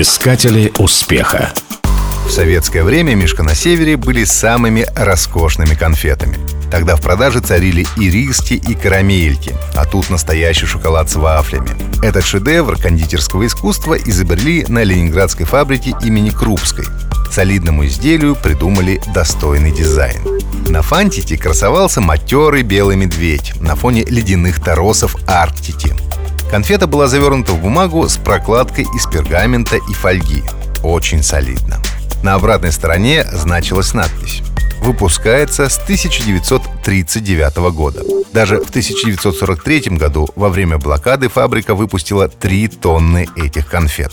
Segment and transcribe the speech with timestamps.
[0.00, 1.52] Искатели успеха.
[2.24, 6.38] В советское время «Мишка на севере» были самыми роскошными конфетами.
[6.70, 11.70] Тогда в продаже царили и риски, и карамельки, а тут настоящий шоколад с вафлями.
[12.00, 16.84] Этот шедевр кондитерского искусства изобрели на ленинградской фабрике имени Крупской.
[17.32, 20.22] Солидному изделию придумали достойный дизайн.
[20.68, 25.92] На фантике красовался матерый белый медведь на фоне ледяных торосов Арктики–
[26.50, 30.42] Конфета была завернута в бумагу с прокладкой из пергамента и фольги.
[30.82, 31.76] Очень солидно.
[32.22, 34.42] На обратной стороне значилась надпись
[34.80, 38.02] выпускается с 1939 года.
[38.32, 44.12] Даже в 1943 году во время блокады фабрика выпустила 3 тонны этих конфет.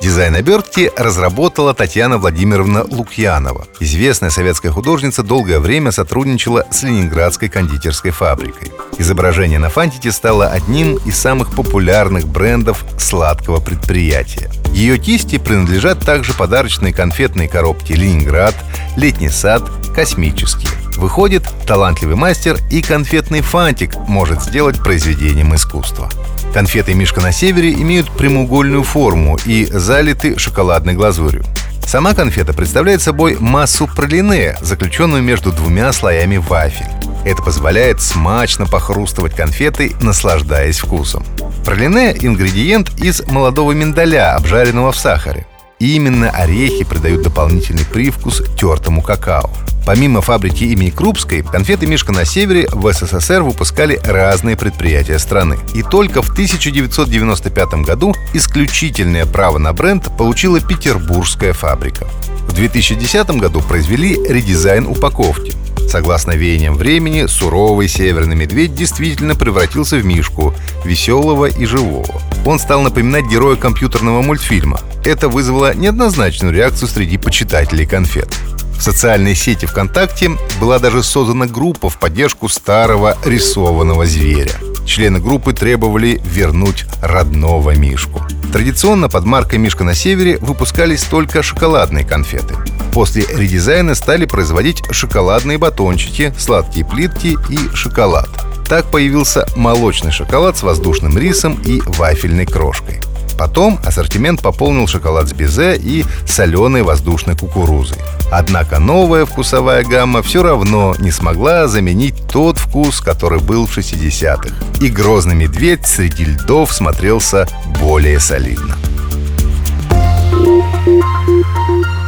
[0.00, 3.66] Дизайн обертки разработала Татьяна Владимировна Лукьянова.
[3.80, 8.70] Известная советская художница долгое время сотрудничала с Ленинградской кондитерской фабрикой.
[8.98, 14.50] Изображение на фантике стало одним из самых популярных брендов сладкого предприятия.
[14.72, 18.54] Ее кисти принадлежат также подарочные конфетные коробки «Ленинград»,
[18.96, 19.62] «Летний сад»,
[19.96, 20.77] «Космические».
[20.98, 26.10] Выходит, талантливый мастер и конфетный фантик может сделать произведением искусства.
[26.52, 31.44] Конфеты «Мишка на севере» имеют прямоугольную форму и залиты шоколадной глазурью.
[31.86, 36.90] Сама конфета представляет собой массу пролине, заключенную между двумя слоями вафель.
[37.24, 41.24] Это позволяет смачно похрустывать конфетой, наслаждаясь вкусом.
[41.64, 45.46] Пролине– ингредиент из молодого миндаля, обжаренного в сахаре.
[45.78, 49.50] И именно орехи придают дополнительный привкус тертому какао.
[49.88, 55.56] Помимо фабрики имени Крупской, конфеты «Мишка на севере» в СССР выпускали разные предприятия страны.
[55.72, 62.06] И только в 1995 году исключительное право на бренд получила петербургская фабрика.
[62.48, 65.54] В 2010 году произвели редизайн упаковки.
[65.88, 72.20] Согласно веяниям времени, суровый северный медведь действительно превратился в мишку, веселого и живого.
[72.48, 74.80] Он стал напоминать героя компьютерного мультфильма.
[75.04, 78.34] Это вызвало неоднозначную реакцию среди почитателей конфет.
[78.78, 84.52] В социальной сети ВКонтакте была даже создана группа в поддержку старого рисованного зверя.
[84.86, 88.22] Члены группы требовали вернуть родного Мишку.
[88.50, 92.54] Традиционно под маркой «Мишка на севере» выпускались только шоколадные конфеты.
[92.94, 98.47] После редизайна стали производить шоколадные батончики, сладкие плитки и шоколад.
[98.68, 103.00] Так появился молочный шоколад с воздушным рисом и вафельной крошкой.
[103.38, 107.98] Потом ассортимент пополнил шоколад с безе и соленой воздушной кукурузой.
[108.32, 114.50] Однако новая вкусовая гамма все равно не смогла заменить тот вкус, который был в 60-х.
[114.82, 117.48] И грозный медведь среди льдов смотрелся
[117.80, 118.76] более солидно.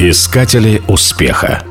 [0.01, 1.63] Искатели успеха